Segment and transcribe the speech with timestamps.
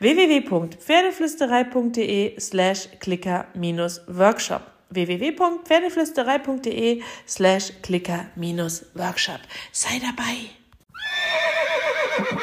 [0.00, 9.40] www.pferdeflüsterei.de slash clicker-workshop www.pferdeflüsterei.de slash clicker-workshop
[9.72, 10.50] Sei dabei!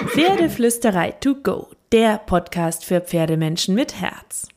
[0.07, 4.47] Pferdeflüsterei to go, der Podcast für Pferdemenschen mit Herz.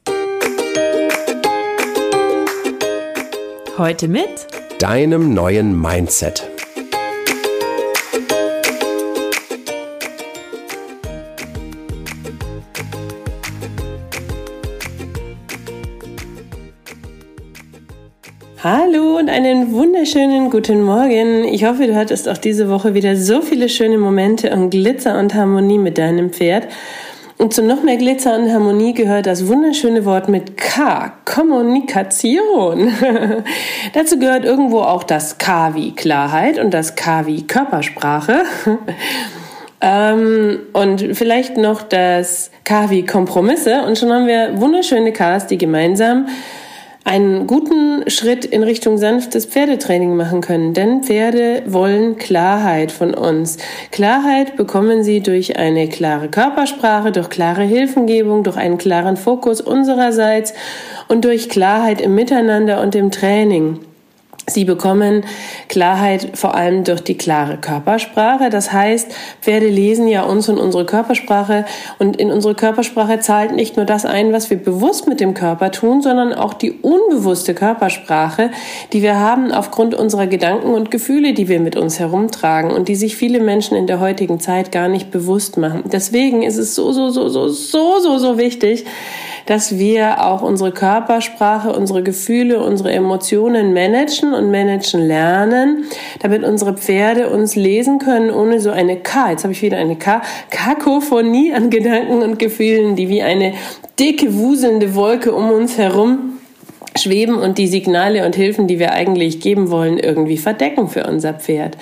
[3.77, 4.47] Heute mit
[4.79, 6.50] deinem neuen Mindset.
[18.63, 21.45] Hallo und einen wunderschönen guten Morgen.
[21.45, 25.33] Ich hoffe, du hattest auch diese Woche wieder so viele schöne Momente und Glitzer und
[25.33, 26.69] Harmonie mit deinem Pferd.
[27.39, 32.93] Und zu noch mehr Glitzer und Harmonie gehört das wunderschöne Wort mit K, Kommunikation.
[33.95, 38.43] Dazu gehört irgendwo auch das K wie Klarheit und das K wie Körpersprache.
[39.81, 43.85] ähm, und vielleicht noch das K wie Kompromisse.
[43.87, 46.27] Und schon haben wir wunderschöne Ks, die gemeinsam
[47.05, 50.75] einen guten Schritt in Richtung sanftes Pferdetraining machen können.
[50.75, 53.59] Denn Pferde wollen Klarheit von uns.
[53.91, 60.53] Klarheit bekommen sie durch eine klare Körpersprache, durch klare Hilfengebung, durch einen klaren Fokus unsererseits
[61.09, 63.81] und durch Klarheit im Miteinander und im Training.
[64.49, 65.25] Sie bekommen
[65.69, 68.51] Klarheit vor allem durch die klare Körpersprache.
[68.51, 71.65] Das heißt, Pferde lesen ja uns und unsere Körpersprache
[71.99, 75.71] und in unsere Körpersprache zahlt nicht nur das ein, was wir bewusst mit dem Körper
[75.71, 78.51] tun, sondern auch die unbewusste Körpersprache,
[78.93, 82.97] die wir haben aufgrund unserer Gedanken und Gefühle, die wir mit uns herumtragen und die
[82.97, 85.85] sich viele Menschen in der heutigen Zeit gar nicht bewusst machen.
[85.93, 88.85] Deswegen ist es so, so, so, so, so, so, so wichtig,
[89.51, 95.87] dass wir auch unsere Körpersprache, unsere Gefühle, unsere Emotionen managen und managen lernen,
[96.21, 99.97] damit unsere Pferde uns lesen können, ohne so eine K, jetzt habe ich wieder eine
[99.97, 103.55] K, Kakophonie an Gedanken und Gefühlen, die wie eine
[103.99, 106.30] dicke, wuselnde Wolke um uns herum
[106.99, 111.35] schweben und die Signale und Hilfen, die wir eigentlich geben wollen, irgendwie verdecken für unser
[111.35, 111.77] Pferd.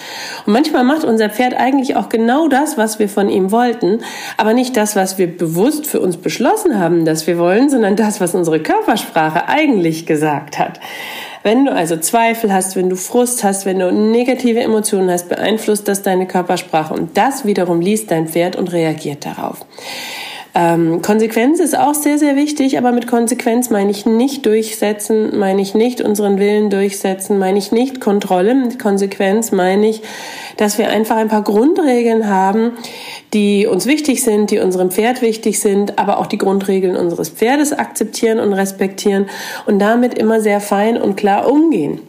[0.46, 4.00] Und manchmal macht unser Pferd eigentlich auch genau das, was wir von ihm wollten,
[4.36, 8.20] aber nicht das, was wir bewusst für uns beschlossen haben, dass wir wollen, sondern das,
[8.20, 10.80] was unsere Körpersprache eigentlich gesagt hat.
[11.42, 15.88] Wenn du also Zweifel hast, wenn du Frust hast, wenn du negative Emotionen hast, beeinflusst
[15.88, 19.64] das deine Körpersprache und das wiederum liest dein Pferd und reagiert darauf.
[20.54, 25.60] Ähm, Konsequenz ist auch sehr, sehr wichtig, aber mit Konsequenz meine ich nicht durchsetzen, meine
[25.60, 28.54] ich nicht unseren Willen durchsetzen, meine ich nicht Kontrolle.
[28.54, 30.02] Mit Konsequenz meine ich,
[30.56, 32.72] dass wir einfach ein paar Grundregeln haben,
[33.34, 37.72] die uns wichtig sind, die unserem Pferd wichtig sind, aber auch die Grundregeln unseres Pferdes
[37.72, 39.26] akzeptieren und respektieren
[39.66, 42.00] und damit immer sehr fein und klar umgehen.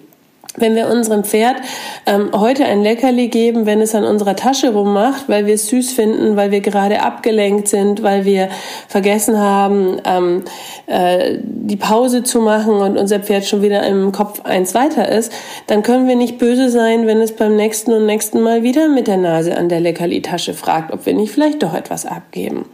[0.59, 1.57] Wenn wir unserem Pferd
[2.05, 5.91] ähm, heute ein Leckerli geben, wenn es an unserer Tasche rummacht, weil wir es süß
[5.91, 8.49] finden, weil wir gerade abgelenkt sind, weil wir
[8.87, 10.43] vergessen haben, ähm,
[10.87, 15.31] äh, die Pause zu machen und unser Pferd schon wieder im Kopf eins weiter ist,
[15.67, 19.07] dann können wir nicht böse sein, wenn es beim nächsten und nächsten Mal wieder mit
[19.07, 22.65] der Nase an der Leckerli-Tasche fragt, ob wir nicht vielleicht doch etwas abgeben.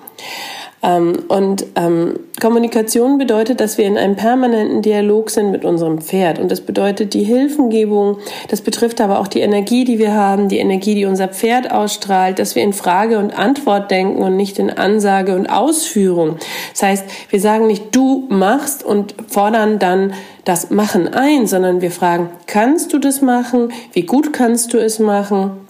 [0.85, 6.38] Ähm, und ähm, Kommunikation bedeutet, dass wir in einem permanenten Dialog sind mit unserem Pferd.
[6.38, 8.18] Und das bedeutet die Hilfengebung.
[8.50, 12.38] Das betrifft aber auch die Energie, die wir haben, die Energie, die unser Pferd ausstrahlt,
[12.38, 16.38] dass wir in Frage und Antwort denken und nicht in Ansage und Ausführung.
[16.74, 20.13] Das heißt, wir sagen nicht, du machst und fordern dann
[20.44, 23.74] das Machen ein, sondern wir fragen, kannst du das machen?
[23.94, 25.64] Wie gut kannst du es machen?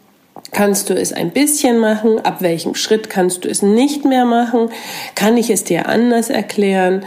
[0.52, 2.20] Kannst du es ein bisschen machen?
[2.20, 4.70] Ab welchem Schritt kannst du es nicht mehr machen?
[5.16, 7.06] Kann ich es dir anders erklären?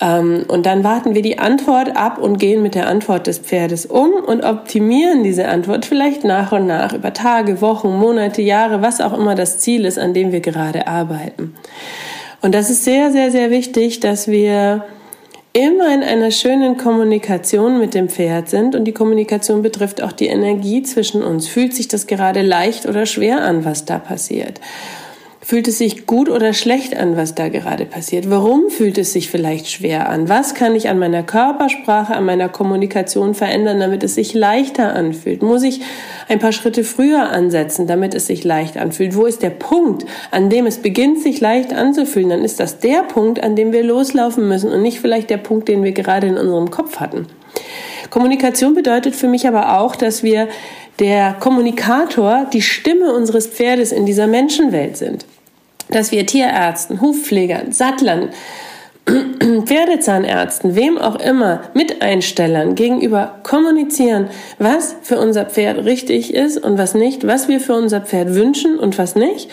[0.00, 3.86] Ähm, und dann warten wir die Antwort ab und gehen mit der Antwort des Pferdes
[3.86, 9.00] um und optimieren diese Antwort vielleicht nach und nach über Tage, Wochen, Monate, Jahre, was
[9.00, 11.54] auch immer das Ziel ist, an dem wir gerade arbeiten.
[12.42, 14.84] Und das ist sehr, sehr, sehr wichtig, dass wir
[15.58, 20.28] immer in einer schönen Kommunikation mit dem Pferd sind und die Kommunikation betrifft auch die
[20.28, 21.48] Energie zwischen uns.
[21.48, 24.60] Fühlt sich das gerade leicht oder schwer an, was da passiert?
[25.48, 28.28] Fühlt es sich gut oder schlecht an, was da gerade passiert?
[28.28, 30.28] Warum fühlt es sich vielleicht schwer an?
[30.28, 35.40] Was kann ich an meiner Körpersprache, an meiner Kommunikation verändern, damit es sich leichter anfühlt?
[35.40, 35.80] Muss ich
[36.28, 39.16] ein paar Schritte früher ansetzen, damit es sich leicht anfühlt?
[39.16, 42.28] Wo ist der Punkt, an dem es beginnt, sich leicht anzufühlen?
[42.28, 45.66] Dann ist das der Punkt, an dem wir loslaufen müssen und nicht vielleicht der Punkt,
[45.68, 47.26] den wir gerade in unserem Kopf hatten.
[48.10, 50.48] Kommunikation bedeutet für mich aber auch, dass wir
[50.98, 55.24] der Kommunikator, die Stimme unseres Pferdes in dieser Menschenwelt sind
[55.90, 58.30] dass wir Tierärzten, Hufpflegern, Sattlern,
[59.64, 66.94] Pferdezahnärzten, wem auch immer, Miteinstellern gegenüber kommunizieren, was für unser Pferd richtig ist und was
[66.94, 69.50] nicht, was wir für unser Pferd wünschen und was nicht.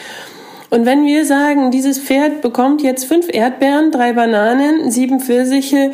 [0.75, 5.92] Und wenn wir sagen, dieses Pferd bekommt jetzt fünf Erdbeeren, drei Bananen, sieben Pfirsiche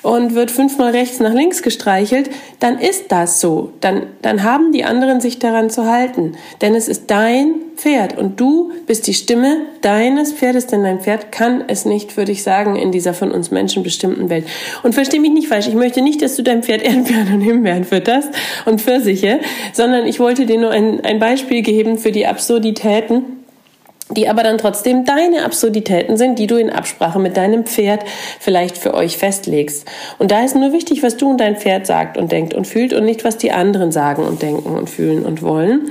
[0.00, 3.72] und wird fünfmal rechts nach links gestreichelt, dann ist das so.
[3.82, 6.32] Dann, dann haben die anderen sich daran zu halten.
[6.62, 11.30] Denn es ist dein Pferd und du bist die Stimme deines Pferdes, denn dein Pferd
[11.30, 14.46] kann es nicht für dich sagen in dieser von uns Menschen bestimmten Welt.
[14.82, 17.84] Und versteh mich nicht falsch, ich möchte nicht, dass du deinem Pferd Erdbeeren und Himbeeren
[17.84, 18.30] fütterst
[18.64, 19.40] und Pfirsiche,
[19.74, 23.41] sondern ich wollte dir nur ein, ein Beispiel geben für die Absurditäten,
[24.14, 28.04] die aber dann trotzdem deine Absurditäten sind, die du in Absprache mit deinem Pferd
[28.40, 29.86] vielleicht für euch festlegst.
[30.18, 32.92] Und da ist nur wichtig, was du und dein Pferd sagt und denkt und fühlt
[32.92, 35.88] und nicht, was die anderen sagen und denken und fühlen und wollen.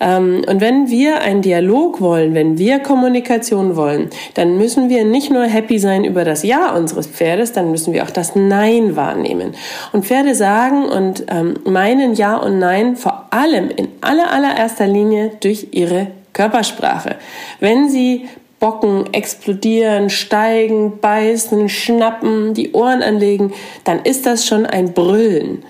[0.00, 5.30] Ähm, und wenn wir einen Dialog wollen, wenn wir Kommunikation wollen, dann müssen wir nicht
[5.30, 9.54] nur happy sein über das Ja unseres Pferdes, dann müssen wir auch das Nein wahrnehmen.
[9.92, 15.32] Und Pferde sagen und ähm, meinen Ja und Nein vor allem in aller allererster Linie
[15.40, 17.16] durch ihre Körpersprache.
[17.60, 18.28] Wenn sie
[18.60, 23.52] bocken, explodieren, steigen, beißen, schnappen, die Ohren anlegen,
[23.84, 25.64] dann ist das schon ein Brüllen.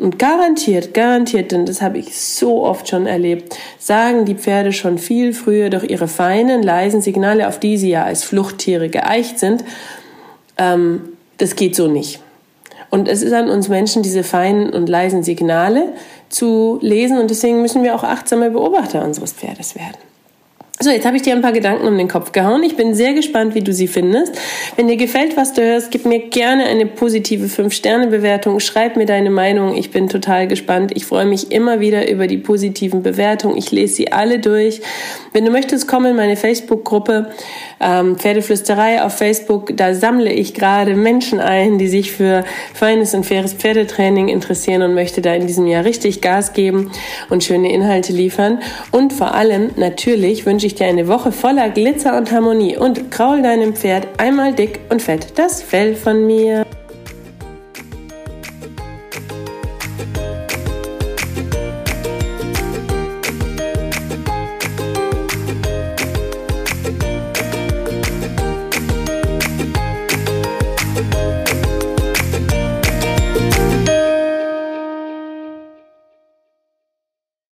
[0.00, 4.98] Und garantiert, garantiert, denn das habe ich so oft schon erlebt, sagen die Pferde schon
[4.98, 9.64] viel früher durch ihre feinen, leisen Signale, auf die sie ja als Fluchttiere geeicht sind,
[10.56, 11.00] ähm,
[11.38, 12.20] das geht so nicht.
[12.90, 15.92] Und es ist an uns Menschen, diese feinen und leisen Signale
[16.28, 19.98] zu lesen und deswegen müssen wir auch achtsame Beobachter unseres Pferdes werden.
[20.80, 22.62] So, jetzt habe ich dir ein paar Gedanken um den Kopf gehauen.
[22.62, 24.38] Ich bin sehr gespannt, wie du sie findest.
[24.76, 28.60] Wenn dir gefällt, was du hörst, gib mir gerne eine positive 5-Sterne-Bewertung.
[28.60, 29.76] Schreib mir deine Meinung.
[29.76, 30.92] Ich bin total gespannt.
[30.94, 33.56] Ich freue mich immer wieder über die positiven Bewertungen.
[33.56, 34.80] Ich lese sie alle durch.
[35.32, 37.30] Wenn du möchtest, komm in meine Facebook-Gruppe
[37.80, 39.76] ähm, Pferdeflüsterei auf Facebook.
[39.76, 44.94] Da sammle ich gerade Menschen ein, die sich für feines und faires Pferdetraining interessieren und
[44.94, 46.92] möchte da in diesem Jahr richtig Gas geben
[47.30, 48.60] und schöne Inhalte liefern.
[48.92, 53.42] Und vor allem, natürlich, wünsche ich dir eine Woche voller Glitzer und Harmonie und kraul
[53.42, 56.64] deinem Pferd einmal dick und fett das Fell von mir.